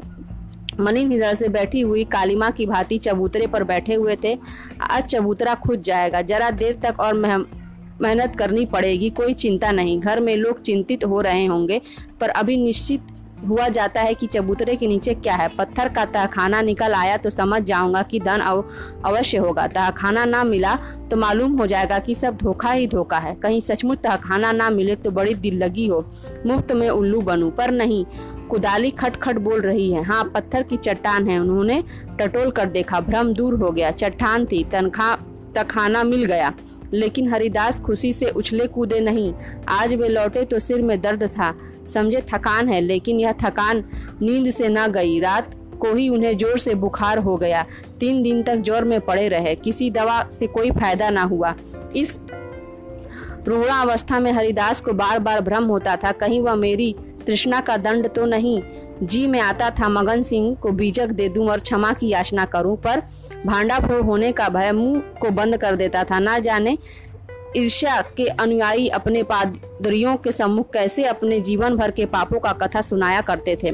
मनी 0.79 1.03
निधर 1.05 1.33
से 1.33 1.47
बैठी 1.49 1.81
हुई 1.81 2.03
कालिमा 2.03 2.49
की 2.49 2.65
भांति 2.65 2.97
चबूतरे 2.97 3.47
पर 3.47 3.63
बैठे 3.63 3.93
हुए 3.93 4.15
थे। 4.23 4.37
आज 4.81 5.03
चबूतरा 5.05 5.53
खुद 5.57 5.81
जाएगा। 5.81 6.21
जरा 6.23 6.49
देर 6.51 6.79
तक 6.83 6.99
और 6.99 7.13
मेहनत 7.13 8.35
करनी 8.35 8.65
पड़ेगी, 8.65 9.09
कोई 9.09 9.33
चिंता 9.33 9.71
नहीं। 9.71 9.99
घर 9.99 10.19
में 10.19 10.35
लोग 10.35 10.61
चिंतित 10.61 11.03
हो 11.05 11.21
रहे 11.21 11.45
होंगे, 11.45 11.81
पर 12.21 12.29
अभी 12.29 12.57
निश्चित 12.57 13.01
हुआ 13.43 13.67
जाता 13.69 14.01
है 14.01 14.13
कि 14.13 14.27
चबूतरे 14.27 14.75
के 14.75 14.87
नीचे 14.87 15.13
क्या 15.13 15.35
है? 15.35 15.47
पत्थर 15.49 15.89
का 15.89 16.05
तहखाना 16.05 16.61
निकल 16.61 16.93
आया 16.93 17.17
तो 17.17 17.29
समझ 17.29 17.61
जाऊँगा 17.61 18.01
कि 18.01 18.19
धन 18.19 18.39
अवश्य 19.05 19.37
होगा। 19.37 19.67
तहखाना 19.67 20.25
ना 20.25 20.43
मिला 20.43 20.75
तो 21.11 21.17
मालूम 21.17 21.57
हो 21.57 21.67
जाएगा 21.67 21.99
कि 21.99 22.15
सब 22.15 22.37
धोखा 22.37 22.71
ही 22.71 22.87
धोखा 22.87 23.17
है। 23.17 23.33
कहीं 23.35 23.59
सचमुच 23.61 23.99
तहखाना 23.99 24.51
ना 24.51 24.69
मिले 24.69 24.95
तो 24.95 25.11
बड़ी 25.11 25.33
दिल 25.35 25.63
लगी 25.63 25.87
हो। 25.87 26.05
मुफ़्त 26.45 26.71
में 26.71 26.89
उल्लू 26.89 27.21
बनू, 27.21 27.49
पर 27.49 27.71
नहीं। 27.71 28.05
कुदाली 28.49 28.91
खट 28.91 29.15
खट 29.15 29.37
बोल 29.37 29.61
रही 29.61 29.91
है। 29.91 30.03
हाँ 30.03 30.23
पत्थर 30.35 30.63
की 30.63 30.77
चट्टान 30.77 31.27
है। 31.27 31.39
उन्होंने 31.39 31.83
टटोल 32.19 32.51
कर 32.51 32.65
देखा। 32.67 32.99
भ्रम 32.99 33.33
दूर 33.33 33.53
हो 33.55 33.71
गया। 33.71 33.91
चट्टान 33.91 34.45
थी। 34.45 34.63
तनखा, 34.63 35.15
तखाना 35.55 36.03
मिल 36.03 36.25
गया। 36.25 36.53
लेकिन 36.93 37.29
हरिदास 37.29 37.79
खुशी 37.79 38.11
से 38.13 38.25
उछले 38.27 38.67
कूदे 38.67 38.99
नहीं। 38.99 39.33
आज 39.69 39.93
वे 39.93 40.09
लौटे 40.09 40.43
तो 40.45 40.59
सिर 40.59 40.81
में 40.81 40.99
दर्द 41.01 41.23
था। 41.27 41.53
समझे, 41.87 42.23
थकान 42.33 42.69
है, 42.69 42.79
लेकिन 42.81 43.19
यह 43.19 43.31
थकान 43.43 43.83
नींद 44.21 44.49
से 44.49 44.69
न 44.69 44.87
गई। 44.87 45.19
रात 45.19 45.55
को 45.81 45.93
ही 45.93 46.07
उन्हें 46.09 46.37
ज़ोर 46.37 46.57
से 46.57 46.75
बुखार 46.75 47.17
हो 47.17 47.35
गया। 47.37 47.65
तीन 47.99 48.21
दिन 48.23 48.43
तक 48.43 48.57
ज़ोर 48.57 48.83
में 48.83 48.99
पड़े 49.01 49.27
रहे। 49.27 49.55
किसी 49.55 49.89
दवा 49.91 50.21
से 50.33 50.47
कोई 50.47 50.71
फ़ायदा 50.71 51.09
ना 51.09 51.23
हुआ। 51.23 51.53
इस 51.95 52.17
रूढ़ा 53.47 53.81
अवस्था 53.81 54.19
में 54.19 54.31
हरिदास 54.31 54.81
को 54.81 54.93
बार 54.93 55.19
बार 55.19 55.41
भ्रम 55.41 55.65
होता 55.65 55.95
था। 55.95 56.11
कहीं 56.13 56.41
वह 56.41 56.55
मेरी 56.55 56.95
तृष्णा 57.27 57.59
का 57.61 57.77
दंड 57.77 58.07
तो 58.07 58.25
नहीं, 58.25 58.61
जी 59.03 59.25
में 59.27 59.39
आता 59.39 59.69
था। 59.69 59.89
मगन 59.89 60.21
सिंह 60.21 60.53
को 60.55 60.71
बीजक 60.71 61.07
दे 61.09 61.27
दूँ 61.29 61.47
और 61.49 61.59
क्षमा 61.59 61.91
की 61.93 62.09
याचना 62.09 62.45
करूँ, 62.45 62.75
पर 62.77 63.01
भांडाफोड़ 63.45 64.01
होने 64.01 64.31
का 64.31 64.47
भय 64.49 64.71
मुँह 64.71 64.99
को 65.21 65.29
बंद 65.31 65.57
कर 65.57 65.75
देता 65.75 66.03
था। 66.03 66.19
ना 66.19 66.37
जाने 66.39 66.77
ईर्ष्या 67.57 68.01
के 68.01 68.25
अनुयायी 68.25 68.87
अपने 68.87 69.23
पादरियों 69.23 70.15
के 70.17 70.31
सम्मुख 70.31 70.73
कैसे 70.73 71.03
अपने 71.03 71.39
जीवन 71.39 71.75
भर 71.75 71.91
के 71.91 72.05
पापों 72.05 72.39
का 72.39 72.51
कथा 72.51 72.81
सुनाया 72.81 73.21
करते 73.21 73.57
थे? 73.63 73.71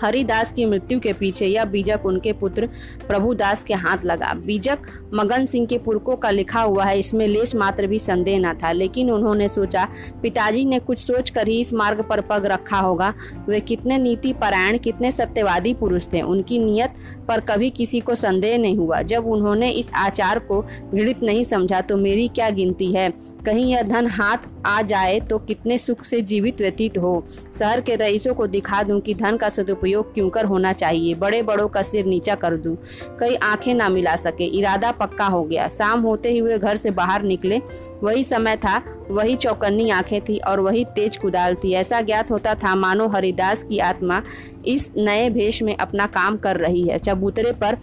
हरिदास 0.00 0.52
की 0.52 0.64
मृत्यु 0.64 1.00
के 1.00 1.12
पीछे 1.12 1.46
यह 1.46 1.64
बीजक 1.64 2.06
उनके 2.06 2.32
पुत्र 2.32 2.66
प्रभुदास 3.08 3.64
के 3.64 3.74
हाथ 3.74 4.04
लगा। 4.04 4.32
बीजक 4.46 4.78
मगन 5.14 5.44
सिंह 5.44 5.66
के 5.66 5.78
पुरखों 5.78 6.16
का 6.16 6.30
लिखा 6.30 6.62
हुआ 6.62 6.84
है, 6.84 6.98
इसमें 6.98 7.26
लेश 7.28 7.54
मात्र 7.54 7.86
भी 7.86 7.98
संदेह 7.98 8.38
न 8.38 8.52
था, 8.54 8.72
लेकिन 8.72 9.10
उन्होंने 9.10 9.48
सोचा, 9.48 9.88
पिताजी 10.22 10.64
ने 10.64 10.78
कुछ 10.78 10.98
सोच 10.98 11.30
कर 11.30 11.48
ही 11.48 11.60
इस 11.60 11.72
मार्ग 11.72 12.02
पर 12.02 12.20
पग 12.20 12.46
रखा 12.46 12.78
होगा। 12.78 13.12
वे 13.48 13.60
कितने 13.60 13.98
नीति 13.98 14.32
परायण, 14.32 14.78
कितने 14.78 15.12
सत्यवादी 15.12 15.74
पुरुष 15.74 16.06
थे। 16.12 16.20
उनकी 16.22 16.58
नियत 16.58 16.94
पर 17.28 17.40
कभी 17.40 17.70
किसी 17.70 18.00
को 18.00 18.14
संदेह 18.14 18.58
नहीं 18.58 18.76
हुआ। 18.76 19.02
जब 19.02 19.26
उन्होंने 19.26 19.70
इस 19.70 19.90
आचार 19.94 20.38
को 20.38 20.60
घृणित 20.62 21.22
नहीं 21.22 21.44
समझा 21.44 21.80
तो 21.80 21.96
मेरी 21.96 22.28
क्या 22.28 22.50
गिनती 22.50 22.92
है? 22.92 23.08
कहीं 23.46 23.64
यह 23.66 23.82
धन 23.82 24.06
हाथ 24.06 24.48
आ 24.66 24.80
जाए 24.82 25.18
तो 25.20 25.38
कितने 25.38 25.78
सुख 25.78 26.04
से 26.04 26.20
जीवित 26.20 26.60
व्यतीत 26.60 26.98
हो। 26.98 27.12
शहर 27.58 27.80
के 27.80 27.96
रईसों 27.96 28.34
को 28.34 28.46
दिखा 28.46 28.82
दूँ 28.82 29.00
कि 29.00 29.14
धन 29.14 29.36
का 29.36 29.48
सदुपयोग 29.48 30.12
क्यों 30.14 30.28
कर 30.30 30.44
होना 30.44 30.72
चाहिए। 30.72 31.14
बड़े 31.14 31.42
बड़ों 31.42 31.68
का 31.68 31.82
सिर 31.82 32.06
नीचा 32.06 32.34
कर 32.34 32.56
दूँ। 32.56 32.76
कई 33.20 33.34
आँखें 33.34 33.74
ना 33.74 33.88
मिला 33.88 34.16
सके। 34.16 34.44
इरादा 34.58 34.90
पक्का 34.92 35.26
हो 35.26 35.42
गया। 35.44 35.68
शाम 35.68 36.00
होते 36.00 36.32
ही 36.32 36.40
वे 36.40 36.58
घर 36.58 36.76
से 36.76 36.90
बाहर 36.90 37.22
निकले। 37.22 37.60
वही 38.02 38.24
समय 38.24 38.56
था, 38.56 38.82
वही 39.10 39.36
चौकन्नी 39.36 39.88
आँखें 39.90 40.20
थी 40.20 40.38
और 40.38 40.60
वही 40.60 40.84
तेज 40.94 41.16
कुदाल 41.16 41.54
थी। 41.54 41.72
ऐसा 41.72 42.00
ज्ञात 42.00 42.30
होता 42.30 42.54
था, 42.54 42.74
मानो 42.74 43.08
हरिदास 43.08 43.62
की 43.62 43.78
आत्मा 43.78 44.22
इस 44.66 44.90
नए 44.96 45.28
भेष 45.30 45.62
में 45.62 45.74
अपना 45.76 46.06
काम 46.06 46.36
कर 46.36 46.56
रही 46.56 46.82
है। 46.82 46.98
चबूतरे 46.98 47.52
पर 47.52 47.76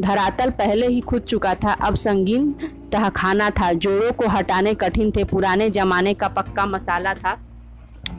धरातल 0.00 0.50
पहले 0.50 0.86
ही 0.86 1.00
खुद 1.00 1.22
चुका 1.22 1.54
था। 1.54 1.72
अब 1.72 1.94
संगीन 1.94 2.52
तहखाना 2.92 3.50
था। 3.50 3.72
जोड़ों 3.72 4.12
को 4.12 4.28
हटाने 4.28 4.74
कठिन 4.74 5.10
थे। 5.10 5.24
पुराने 5.24 5.70
जमाने 5.70 6.14
का 6.14 6.28
पक्का 6.28 6.66
मसाला 6.66 7.14
था। 7.14 7.38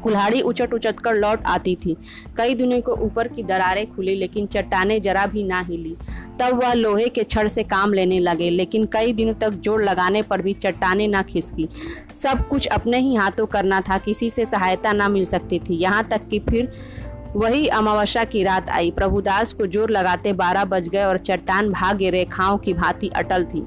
कुल्हाड़ी 0.03 0.41
उचट 0.41 0.73
उचट 0.73 0.99
कर 0.99 1.13
लौट 1.13 1.43
आती 1.45 1.75
थी। 1.75 1.95
कई 2.37 2.55
दिनों 2.55 2.81
को 2.81 2.91
ऊपर 2.91 3.27
की 3.27 3.43
दरारें 3.43 3.95
खुली, 3.95 4.15
लेकिन 4.15 4.45
चट्टाने 4.45 4.99
जरा 4.99 5.25
भी 5.25 5.43
ना 5.43 5.59
हिली। 5.59 5.95
तब 6.39 6.63
वह 6.63 6.73
लोहे 6.73 7.07
के 7.09 7.23
छड़ 7.23 7.47
से 7.47 7.63
काम 7.63 7.93
लेने 7.93 8.19
लगे, 8.19 8.49
लेकिन 8.49 8.85
कई 8.85 9.13
दिनों 9.13 9.33
तक 9.33 9.49
जोड़ 9.49 9.83
लगाने 9.83 10.21
पर 10.21 10.41
भी 10.41 10.53
चट्टाने 10.53 11.07
ना 11.07 11.21
खिसकी। 11.21 11.69
सब 12.13 12.47
कुछ 12.47 12.67
अपने 12.67 12.97
ही 12.97 13.15
हाथों 13.15 13.45
करना 13.45 13.81
था। 13.81 13.97
किसी 13.97 14.29
से 14.29 14.45
सहायता 14.45 14.91
ना 14.91 15.07
मिल 15.07 15.25
सकती 15.25 15.59
थी। 15.59 15.75
यहाँ 15.75 16.07
तक 16.07 16.27
कि 16.27 16.39
फिर 16.39 16.71
वही 17.35 17.67
अमावस्या 17.67 18.23
की 18.23 18.43
रात 18.43 18.69
आई। 18.69 18.91
प्रभुदास 18.91 19.53
को 19.53 19.65
ज़ोर 19.67 19.89
लगाते 19.89 20.33
बारह 20.33 20.63
बज 20.65 20.87
गए 20.89 21.03
और 21.03 21.17
चट्टान 21.17 21.69
भाग्य 21.69 22.09
रेखाओं 22.09 22.57
की 22.57 22.73
भांति 22.73 23.07
अटल 23.15 23.45
थी। 23.45 23.61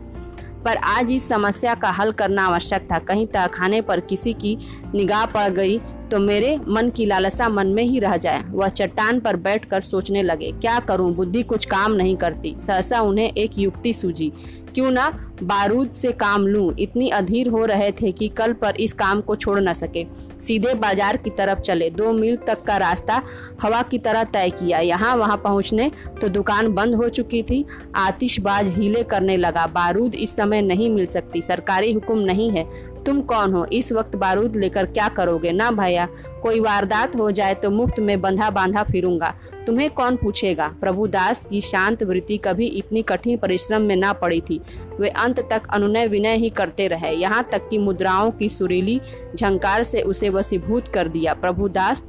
पर 0.64 0.76
आज 0.76 1.11
इस 1.11 1.29
समस्या 1.29 1.75
का 1.75 1.90
हल 1.90 2.12
करना 2.12 2.47
आवश्यक 2.47 2.87
था। 2.93 2.99
कहीं 2.99 3.26
तहखाने 3.26 3.81
पर 3.81 4.00
किसी 4.00 4.33
की 4.35 4.57
निगाह 4.95 5.25
पड़ 5.26 5.49
गई 5.49 5.79
तो 6.11 6.19
मेरे 6.19 6.57
मन 6.69 6.90
की 6.90 7.07
लालसा 7.07 7.49
मन 7.49 7.67
में 7.67 7.83
ही 7.83 7.99
रह 7.99 8.17
जाए। 8.17 8.43
वह 8.45 8.69
चट्टान 8.69 9.21
पर 9.21 9.37
बैठकर 9.38 9.81
सोचने 9.83 10.23
लगे, 10.23 10.50
क्या 10.52 10.79
करूँ? 10.81 11.12
बुद्धि 11.14 11.43
कुछ 11.43 11.64
काम 11.67 11.93
नहीं 11.93 12.17
करती। 12.17 12.55
सहसा 12.59 13.00
उन्हें 13.00 13.29
एक 13.29 13.59
युक्ति 13.59 13.93
सूझी, 13.93 14.33
क्यों 14.75 14.90
ना 14.90 15.09
बारूद 15.43 15.90
से 15.90 16.11
काम 16.12 16.47
लूँ? 16.47 16.73
इतनी 16.79 17.09
अधीर 17.11 17.49
हो 17.49 17.64
रहे 17.64 17.90
थे 17.93 18.11
कि 18.12 18.29
कल 18.29 18.52
पर 18.52 18.76
इस 18.76 18.93
काम 18.93 19.21
को 19.21 19.37
छोड़ 19.37 19.59
न 19.61 19.73
सके। 19.73 20.05
सीधे 20.40 20.75
बाज़ार 20.75 21.17
की 21.17 21.31
तरफ़ 21.31 21.61
चले। 21.61 21.88
दो 21.90 22.12
मील 22.12 22.37
तक 22.38 22.62
का 22.62 22.76
रास्ता 22.76 23.23
हवा 23.62 23.81
की 23.83 23.99
तरह 23.99 24.25
तय 24.25 24.50
किया। 24.50 24.79
यहाँ 24.81 25.17
वहाँ 25.17 25.37
पहुँचने 25.37 25.90
तो 26.21 26.29
दुकान 26.29 26.69
बंद 26.75 26.95
हो 26.95 27.09
चुकी 27.09 27.43
थी। 27.43 27.64
आतिशबाज 27.97 28.69
हीले 28.76 29.02
करने 29.05 29.37
लगा। 29.37 29.67
बारूद 29.67 30.14
इस 30.14 30.37
समय 30.37 30.62
नहीं 30.62 30.90
मिल 30.90 31.07
सकती। 31.07 31.43
सरकारी 31.43 31.93
हुक्म 31.93 32.19
नहीं 32.21 32.50
है। 32.50 32.64
तुम 33.07 33.21
कौन 33.23 33.52
हो? 33.52 33.64
इस 33.64 33.92
वक्त 33.92 34.16
बारूद 34.16 34.57
लेकर 34.57 34.87
क्या 34.87 35.09
करोगे? 35.09 35.52
ना 35.52 35.71
भैया, 35.71 36.07
कोई 36.42 36.61
वारदात 36.61 37.16
हो 37.16 37.30
जाए 37.30 37.54
तो 37.54 37.71
मुफ़्त 37.71 37.99
में 38.00 38.21
बंधा 38.21 38.50
बांधा 38.50 38.83
फिरूँगा। 38.83 39.35
तुम्हें 39.66 39.88
कौन 39.90 40.16
पूछेगा? 40.16 40.69
प्रभुदास 40.80 41.45
की 41.45 41.61
शांत 41.61 42.02
वृत्ति 42.02 42.37
कभी 42.37 42.66
इतनी 42.66 43.02
कठिन 43.02 43.37
परिश्रम 43.38 43.83
में 43.83 43.97
ना 43.97 44.12
पड़ी 44.12 44.40
थी। 44.40 44.61
वे 45.00 45.09
अंत 45.09 45.40
तक 45.50 45.69
अनुनय 45.71 46.07
विनय 46.07 46.37
ही 46.37 46.50
करते 46.50 46.88
रहे। 46.88 47.12
यहाँ 47.12 47.49
तक 47.52 47.69
कि 47.69 47.78
मुद्राओं 47.78 48.30
की 48.30 48.49
सुरीली 48.49 49.00
झंकार 49.37 49.83
से 49.83 50.02
उसे 50.02 50.28
वसीभूत 50.28 50.88
कर 50.88 51.09
दिया। 51.09 51.35
प्रभुदास 51.35 52.02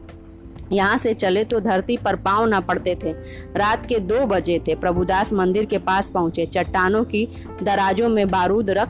यहाँ 0.71 0.97
से 0.97 1.13
चले 1.13 1.43
तो 1.43 1.59
धरती 1.59 1.97
पर 1.97 2.15
पाँव 2.15 2.45
ना 2.45 2.59
पड़ते 2.59 2.95
थे। 3.03 3.11
रात 3.55 3.85
के 3.85 3.99
दो 3.99 4.25
बजे 4.25 4.59
थे। 4.67 4.75
प्रभुदास 4.75 5.33
मंदिर 5.33 5.65
के 5.65 5.77
पास 5.77 6.09
पहुँचे। 6.09 6.45
चट्टानों 6.45 7.03
की 7.03 7.27
दराजों 7.63 8.09
में 8.09 8.29
बारूद 8.29 8.69
रख 8.69 8.89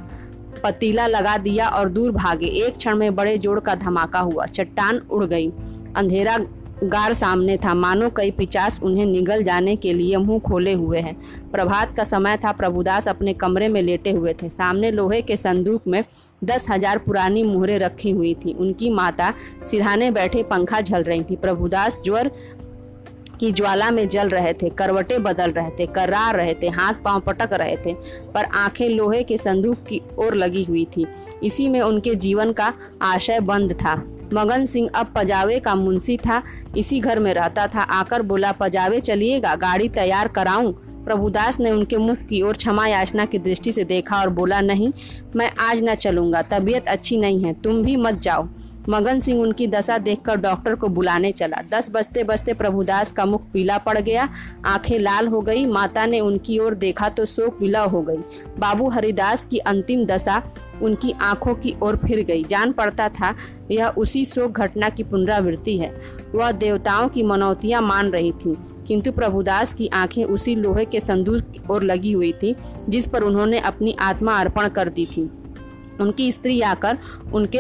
पतीला 0.53 1.08
लगा 1.08 1.38
दिया 1.39 1.67
और 1.67 1.89
दूर 1.89 2.12
भागे। 2.12 2.46
एक 2.46 2.77
क्षण 2.77 2.96
में 2.96 3.15
बड़े 3.15 3.38
जोड़ 3.38 3.60
का 3.60 3.75
धमाका 3.75 4.20
हुआ। 4.20 4.46
चट्टान 4.48 5.01
उड़ 5.12 5.25
गई। 5.25 5.50
अंधेरा 5.96 6.38
गार 6.84 7.13
सामने 7.13 7.55
था। 7.58 7.74
मानो 7.74 8.10
कई 8.10 8.31
पिचास 8.31 8.79
उन्हें 8.84 9.05
निगल 9.05 9.43
जाने 9.43 9.75
के 9.75 9.91
लिए 9.93 10.17
मुँह 10.17 10.39
खोले 10.39 10.74
हुए 10.74 11.00
हैं। 11.00 11.15
प्रभात 11.51 11.96
का 11.98 12.03
समय 12.03 12.38
था। 12.38 12.51
प्रभुदास 12.51 13.08
अपने 13.08 13.34
कमरे 13.34 13.67
में 13.70 13.81
लेटे 13.81 14.12
हुए 14.12 14.34
थे। 14.34 14.50
सामने 14.50 14.91
लोहे 14.91 15.22
के 15.22 15.38
संदूक 15.38 15.88
में 15.88 16.03
दस 16.43 16.65
हज़ार 16.70 16.98
पुरानी 16.98 17.43
मुहरें 17.43 17.77
रखी 17.79 18.12
हुई 18.12 18.34
थी। 18.36 18.53
उनकी 18.53 18.89
माता 18.89 19.34
सिरहाने 19.72 20.10
बैठे 20.12 20.43
पंखा 20.43 20.81
झल 20.81 21.03
रही 21.03 21.24
थी। 21.24 21.36
प्रभुदास 21.36 22.01
ज्वर 22.05 22.31
की 23.41 23.51
ज्वाला 23.51 23.91
में 23.91 24.07
जल 24.07 24.29
रहे 24.29 24.53
थे, 24.53 24.69
करवटे 24.69 25.19
बदल 25.19 25.51
रहे 25.51 25.69
थे 25.69 25.86
कर्रार 25.86 26.36
रहे 26.36 26.53
थे, 26.53 26.67
हाथ 26.67 26.93
पाँव 26.93 27.19
पटक 27.19 27.50
रहे 27.53 27.77
थे, 27.77 27.93
पर 28.33 28.43
आँखें 28.43 28.89
लोहे 28.89 29.24
के 29.24 29.38
संदूक 29.38 29.77
की 29.89 30.01
ओर 30.19 30.33
लगी 30.33 30.63
हुई 30.63 30.88
थी। 30.98 31.05
इसी 31.43 31.69
में 31.69 31.81
उनके 31.81 32.15
जीवन 32.15 32.51
का 32.51 32.74
आशय 33.01 33.39
बंद 33.39 33.74
था। 33.74 34.03
मगन 34.33 34.65
सिंह 34.65 34.89
अब 34.95 35.13
पजावे 35.15 35.60
का 35.60 35.75
मुंशी 35.75 36.17
था, 36.17 36.43
इसी 36.77 37.00
घर 37.00 37.19
में 37.19 37.33
रहता 37.33 37.67
था। 37.67 37.81
आकर 37.81 38.21
बोला, 38.21 38.51
पजावे 38.51 39.00
चलिएगा, 39.00 39.55
गाड़ी 39.55 39.89
तैयार 39.89 40.27
कराऊं? 40.27 40.74
प्रभुदास 41.05 41.60
ने 41.60 41.71
उनके 41.71 41.98
मुख 41.98 42.17
की 42.17 42.41
ओर 42.41 42.53
क्षमा 42.53 42.88
याचना 42.88 43.25
की 43.25 43.38
दृष्टि 43.38 43.71
से 43.71 43.83
देखा 43.83 44.17
और 44.17 44.29
बोला, 44.29 44.62
नहीं, 44.62 44.93
मैं 45.36 45.51
आज 45.60 45.83
न 45.83 45.95
चलूँगा, 45.95 46.41
तबीयत 46.41 46.88
अच्छी 46.88 47.17
नहीं 47.17 47.43
है, 47.43 47.53
तुम 47.53 47.83
भी 47.83 47.95
मत 47.95 48.13
जाओ। 48.13 48.48
मगन 48.89 49.19
सिंह 49.19 49.41
उनकी 49.41 49.67
दशा 49.67 49.97
देखकर 49.97 50.35
डॉक्टर 50.35 50.75
को 50.75 50.88
बुलाने 50.88 51.31
चला। 51.31 51.61
दस 51.71 51.89
बजते 51.89 52.23
बजते 52.23 52.53
प्रभुदास 52.53 53.11
का 53.11 53.25
मुख 53.25 53.41
पीला 53.53 53.77
पड़ 53.77 53.97
गया, 53.97 54.27
आँखें 54.65 54.97
लाल 55.00 55.27
हो 55.27 55.41
गई, 55.41 55.65
माता 55.65 56.05
ने 56.05 56.19
उनकी 56.19 56.57
ओर 56.59 56.73
देखा 56.73 57.09
तो 57.09 57.25
शोक 57.25 57.61
विलय 57.61 57.85
हो 57.85 58.01
गई। 58.01 58.17
बाबू 58.59 58.89
हरिदास 58.89 59.45
की 59.45 59.57
अंतिम 59.57 60.05
दशा 60.05 60.41
उनकी 60.81 61.13
आँखों 61.21 61.53
की 61.55 61.75
ओर 61.83 61.95
फिर 61.97 62.23
गई। 62.23 62.43
जान 62.43 62.71
पड़ता 62.71 63.09
था, 63.09 63.35
यह 63.71 63.88
उसी 63.88 64.25
शोक 64.25 64.51
घटना 64.51 64.89
की 64.89 65.03
पुनरावृत्ति 65.03 65.77
है। 65.77 65.91
वह 66.35 66.51
देवताओं 66.51 67.09
की 67.09 67.23
मनौतियाँ 67.23 67.81
मान 67.81 68.09
रही 68.09 68.31
थी, 68.31 68.55
किंतु 68.88 69.11
प्रभुदास 69.11 69.73
की 69.73 69.88
आँखें 69.88 70.23
उसी 70.23 70.55
लोहे 70.55 70.85
के 70.85 71.00
संदूक 71.00 71.51
की 71.51 71.61
ओर 71.69 71.83
लगी 71.83 72.11
हुई 72.11 72.31
थी, 72.33 72.55
जिस 72.89 73.07
पर 73.07 73.23
उन्होंने 73.23 73.59
अपनी 73.59 73.95
आत्मा 74.00 74.39
अर्पण 74.39 74.67
कर 74.67 74.89
दी 74.89 75.05
थी। 75.05 75.29
उनकी 76.00 76.31
स्त्री 76.31 76.61
आकर 76.61 76.97
उनके 77.33 77.59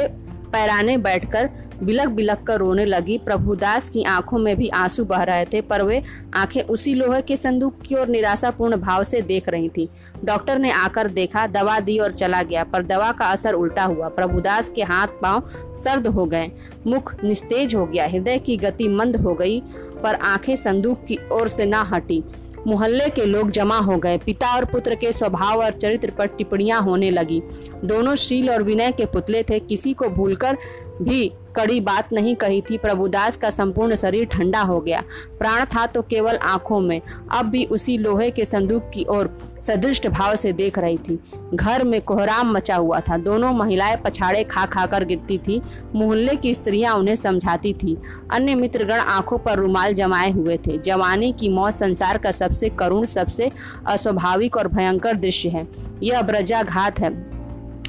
पैराने 0.53 0.97
बैठकर 0.97 1.49
बिलक 1.83 2.07
बिलक 2.07 2.41
कर 2.43 2.57
रोने 2.57 2.85
लगी। 2.85 3.17
प्रभुदास 3.17 3.89
की 3.89 4.03
आँखों 4.03 4.39
में 4.39 4.55
भी 4.55 4.67
आँसू 4.69 5.03
बह 5.05 5.23
रहे 5.23 5.45
थे, 5.45 5.61
पर 5.61 5.81
वे 5.81 6.01
आँखें 6.35 6.61
उसी 6.63 6.93
लोहे 6.93 7.21
के 7.21 7.37
संदूक 7.37 7.81
की 7.81 7.95
ओर 7.95 8.07
निराशापूर्ण 8.07 8.77
भाव 8.77 9.03
से 9.03 9.21
देख 9.21 9.49
रही 9.49 9.69
थी। 9.69 9.87
डॉक्टर 10.25 10.59
ने 10.59 10.71
आकर 10.71 11.07
देखा, 11.07 11.45
दवा 11.47 11.79
दी 11.79 11.97
और 11.97 12.11
चला 12.11 12.41
गया, 12.43 12.63
पर 12.63 12.83
दवा 12.83 13.11
का 13.11 13.25
असर 13.25 13.53
उल्टा 13.53 13.83
हुआ। 13.83 14.09
प्रभुदास 14.09 14.69
के 14.69 14.83
हाथ 14.83 15.07
पाँव 15.21 15.49
सर्द 15.83 16.07
हो 16.07 16.25
गए, 16.25 16.51
मुख 16.87 17.13
निस्तेज 17.23 17.75
हो 17.75 17.85
गया, 17.85 18.05
हृदय 18.07 18.37
की 18.37 18.57
गति 18.57 18.87
मंद 18.87 19.15
हो 19.15 19.33
गई, 19.33 19.59
पर 20.03 20.15
आँखें 20.15 20.55
संदूक 20.55 21.03
की 21.05 21.17
ओर 21.31 21.47
से 21.47 21.65
ना 21.65 21.81
हटी। 21.83 22.23
मोहल्ले 22.67 23.09
के 23.09 23.25
लोग 23.25 23.51
जमा 23.51 23.77
हो 23.77 23.97
गए। 23.97 24.17
पिता 24.17 24.55
और 24.55 24.65
पुत्र 24.65 24.95
के 24.95 25.11
स्वभाव 25.11 25.63
और 25.63 25.73
चरित्र 25.73 26.11
पर 26.11 26.25
टिप्पणियाँ 26.25 26.81
होने 26.81 27.11
लगी। 27.11 27.41
दोनों 27.85 28.15
शील 28.15 28.49
और 28.49 28.63
विनय 28.63 28.91
के 28.91 29.05
पुतले 29.05 29.43
थे। 29.43 29.59
किसी 29.59 29.93
को 29.93 30.09
भूलकर 30.09 30.57
भी 31.01 31.31
कड़ी 31.55 31.79
बात 31.79 32.13
नहीं 32.13 32.35
कही 32.35 32.61
थी। 32.61 32.77
प्रभुदास 32.77 33.37
का 33.37 33.49
संपूर्ण 33.49 33.95
शरीर 33.95 34.25
ठंडा 34.25 34.61
हो 34.61 34.79
गया। 34.79 35.03
प्राण 35.39 35.65
था 35.65 35.85
तो 35.85 36.01
केवल 36.01 36.35
आँखों 36.35 36.79
में। 36.79 37.01
अब 37.31 37.45
भी 37.45 37.65
उसी 37.65 37.97
लोहे 37.97 38.31
के 38.31 38.45
संदूक 38.45 38.89
की 38.93 39.05
ओर 39.09 39.37
सदृष्ट 39.67 40.07
भाव 40.07 40.35
से 40.35 40.53
देख 40.53 40.79
रही 40.79 40.97
थी। 40.97 41.19
घर 41.53 41.83
में 41.83 42.01
कोहराम 42.01 42.51
मचा 42.51 42.75
हुआ 42.75 42.99
था। 42.99 43.17
दोनों 43.17 43.53
महिलाएँ 43.53 43.97
पछाड़े 43.97 44.43
खा 44.43 44.65
खा 44.65 44.85
कर 44.85 45.05
गिरती 45.05 45.37
थी। 45.37 45.61
मोहल्ले 45.95 46.35
की 46.35 46.53
स्त्रियाँ 46.53 46.95
उन्हें 46.95 47.15
समझाती 47.15 47.73
थी। 47.73 47.97
अन्य 48.31 48.55
मित्रगण 48.55 48.99
आँखों 48.99 49.37
पर 49.37 49.59
रुमाल 49.59 49.93
जमाए 49.93 50.31
हुए 50.31 50.57
थे। 50.57 50.77
जवानी 50.77 51.31
की 51.31 51.49
मौत 51.49 51.73
संसार 51.73 52.17
का 52.17 52.31
सबसे 52.31 52.69
करुण, 52.69 53.05
सबसे 53.05 53.51
अस्वाभाविक 53.87 54.57
और 54.57 54.67
भयंकर 54.67 55.17
दृश्य 55.17 55.49
है। 55.49 55.67
यह 56.03 56.21
ब्रजाघात 56.21 56.99
है। 56.99 57.30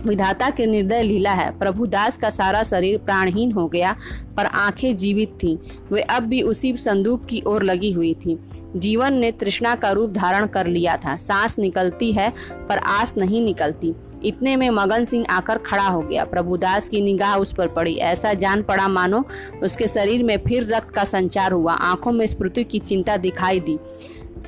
विधाता 0.06 0.50
के 0.50 0.66
निर्दय 0.66 1.02
लीला 1.02 1.32
है। 1.32 1.58
प्रभुदास 1.58 2.16
का 2.16 2.30
सारा 2.30 2.62
शरीर 2.62 2.98
प्राणहीन 2.98 3.52
हो 3.52 3.68
गया, 3.68 3.96
पर 4.36 4.46
आँखें 4.46 4.96
जीवित 4.96 5.28
थीं। 5.42 5.58
वे 5.92 6.00
अब 6.00 6.22
भी 6.22 6.42
उसी 6.42 6.76
संदूक 6.76 7.26
की 7.26 7.42
ओर 7.46 7.62
लगी 7.62 7.92
हुई 7.92 8.14
थीं। 8.14 8.36
जीवन 8.76 9.12
ने 9.12 9.32
तृष्णा 9.32 9.74
का 9.74 9.90
रूप 9.90 10.10
धारण 10.10 10.46
कर 10.46 10.66
लिया 10.66 10.96
था। 10.96 11.16
सांस 11.16 11.58
निकलती 11.58 12.12
है, 12.12 12.32
पर 12.52 12.78
आस 12.78 13.14
नहीं 13.18 13.42
निकलती। 13.42 13.94
इतने 14.24 14.56
में 14.56 14.70
मगन 14.70 15.04
सिंह 15.04 15.26
आकर 15.30 15.58
खड़ा 15.58 15.86
हो 15.88 16.00
गया। 16.00 16.24
प्रभुदास 16.24 16.88
की 16.88 17.00
निगाह 17.00 17.36
उस 17.36 17.54
पर 17.54 17.68
पड़ी। 17.68 17.94
ऐसा 17.94 18.34
जान 18.34 18.62
पड़ा 18.62 18.88
मानो 18.88 19.24
उसके 19.62 19.86
शरीर 19.86 20.24
में 20.24 20.36
फिर 20.48 20.74
रक्त 20.74 20.90
का 20.90 21.04
संचार 21.04 21.52
हुआ। 21.52 21.72
आँखों 21.72 22.12
में 22.12 22.26
स्मृति 22.26 22.64
की 22.64 22.78
चिंता 22.78 23.16
दिखाई 23.16 23.60
दी। 23.60 23.78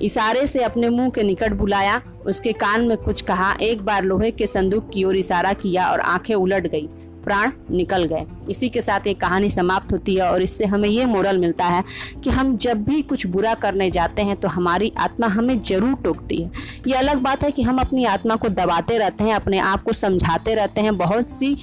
इशारे 0.00 0.46
से 0.46 0.62
अपने 0.62 0.88
मुँह 0.88 1.10
के 1.10 1.22
निकट 1.22 1.52
बुलाया, 1.52 2.00
उसके 2.26 2.52
कान 2.54 2.86
में 2.86 2.96
कुछ 2.96 3.20
कहा, 3.22 3.54
एक 3.62 3.82
बार 3.82 4.04
लोहे 4.04 4.30
के 4.30 4.46
संदूक 4.46 4.90
की 4.94 5.04
ओर 5.04 5.16
इशारा 5.16 5.52
किया 5.54 5.86
और 5.86 6.00
आँखें 6.00 6.34
उलट 6.34 6.66
गई, 6.66 6.88
प्राण 7.24 7.50
निकल 7.70 8.04
गए। 8.04 8.24
इसी 8.50 8.68
के 8.68 8.80
साथ 8.82 9.06
ये 9.06 9.12
कहानी 9.14 9.48
समाप्त 9.50 9.92
होती 9.92 10.14
है 10.14 10.30
और 10.30 10.42
इससे 10.42 10.64
हमें 10.64 10.88
ये 10.88 11.04
मोरल 11.06 11.38
मिलता 11.38 11.64
है 11.66 11.82
कि 12.24 12.30
हम 12.30 12.56
जब 12.56 12.82
भी 12.84 13.00
कुछ 13.02 13.26
बुरा 13.26 13.54
करने 13.56 13.90
जाते 13.90 14.22
हैं 14.22 14.36
तो 14.36 14.48
हमारी 14.48 14.92
आत्मा 14.98 15.26
हमें 15.28 15.60
ज़रूर 15.60 15.94
टोकती 16.04 16.42
है। 16.42 16.50
ये 16.86 16.94
अलग 16.94 17.22
बात 17.22 17.44
है 17.44 17.50
कि 17.50 17.62
हम 17.62 17.78
अपनी 17.78 18.04
आत्मा 18.06 18.36
को 18.36 18.48
दबाते 18.50 18.98
रहते 18.98 19.24
हैं, 19.24 19.34
अपने 19.34 19.58
आप 19.60 19.82
को 19.82 19.92
समझाते 19.94 20.54
रहते 20.54 20.80
हैं, 20.80 20.96
बहुत 20.98 21.30
सी 21.30 21.56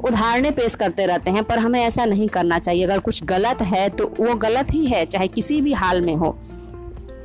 उदाहरणें 0.00 0.54
पेश 0.54 0.74
करते 0.74 1.06
रहते 1.06 1.30
हैं, 1.30 1.42
पर 1.44 1.58
हमें 1.58 1.80
ऐसा 1.80 2.04
नहीं 2.04 2.28
करना 2.28 2.58
चाहिए। 2.58 2.84
अगर 2.84 2.98
कुछ 3.00 3.22
गलत 3.24 3.62
है 3.64 3.88
तो 3.88 4.12
वो 4.20 4.34
गलत 4.36 4.72
ही 4.72 4.84
है, 4.86 5.04
चाहे 5.06 5.28
किसी 5.28 5.60
भी 5.60 5.72
हाल 5.74 6.00
में 6.02 6.14
हो। 6.14 6.36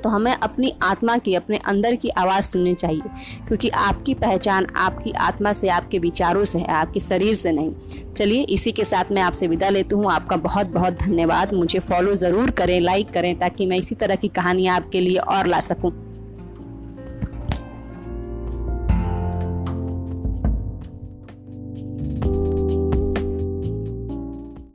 तो 0.03 0.09
हमें 0.09 0.33
अपनी 0.33 0.73
आत्मा 0.83 1.17
की, 1.17 1.35
अपने 1.35 1.57
अंदर 1.57 1.95
की 1.95 2.09
आवाज़ 2.09 2.45
सुननी 2.45 2.73
चाहिए। 2.73 3.01
क्योंकि 3.47 3.69
आपकी 3.69 4.13
पहचान 4.13 4.67
आपकी 4.75 5.11
आत्मा 5.11 5.53
से, 5.53 5.69
आपके 5.69 5.99
विचारों 5.99 6.45
से 6.45 6.59
है, 6.59 6.67
आपके 6.67 6.99
शरीर 6.99 7.35
से 7.35 7.51
नहीं। 7.51 7.71
चलिए, 8.13 8.43
इसी 8.43 8.71
के 8.71 8.85
साथ 8.85 9.11
मैं 9.11 9.21
आपसे 9.21 9.47
विदा 9.47 9.69
लेती 9.69 9.95
हूँ। 9.95 10.11
आपका 10.11 10.37
बहुत 10.37 10.67
बहुत 10.67 10.93
धन्यवाद। 10.93 11.53
मुझे 11.53 11.79
फॉलो 11.79 12.15
ज़रूर 12.15 12.51
करें 12.51 12.79
लाइक 12.81 13.11
करें, 13.11 13.39
ताकि 13.39 13.65
मैं 13.65 13.77
इसी 13.77 13.95
तरह 13.95 14.15
की 14.15 14.27
कहानियाँ 14.27 14.75
आपके 14.75 14.99
लिए 14.99 15.17
और 15.17 15.47
ला 15.47 15.59
सकूँ। 15.59 16.12